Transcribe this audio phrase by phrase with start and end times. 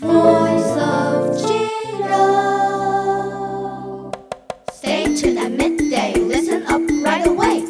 [0.00, 2.14] Voice of Jiren.
[4.70, 6.14] Stay tuned at midday.
[6.14, 7.66] Listen up right away.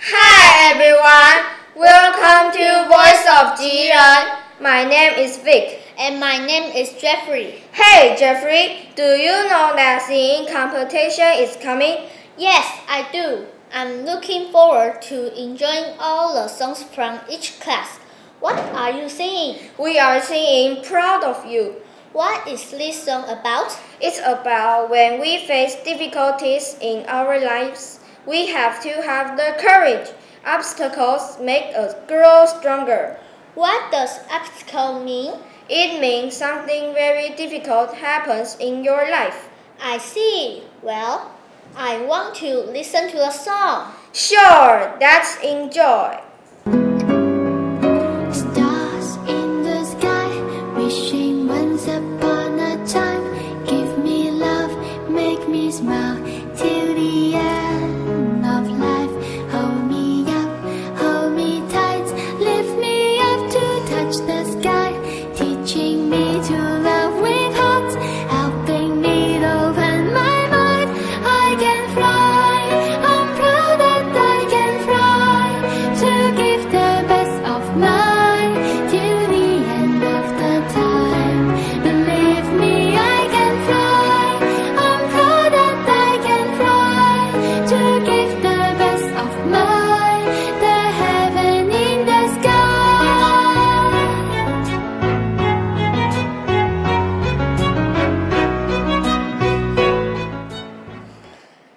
[0.00, 4.34] Hi everyone, welcome to Voice of Jiren.
[4.60, 5.80] My name is Vic.
[5.96, 7.62] And my name is Jeffrey.
[7.70, 12.08] Hey Jeffrey, do you know that singing competition is coming?
[12.36, 13.46] Yes, I do.
[13.72, 18.00] I'm looking forward to enjoying all the songs from each class.
[18.40, 19.58] What are you singing?
[19.78, 21.76] We are singing Proud of You.
[22.12, 23.76] What is this song about?
[24.00, 30.10] It's about when we face difficulties in our lives, we have to have the courage.
[30.44, 33.16] Obstacles make us grow stronger.
[33.54, 35.34] What does obstacle mean?
[35.68, 39.48] It means something very difficult happens in your life.
[39.80, 40.64] I see.
[40.82, 41.32] Well,
[41.76, 43.92] I want to listen to the song.
[44.12, 46.20] Sure, let's enjoy.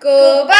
[0.08, 0.57] Goodbye,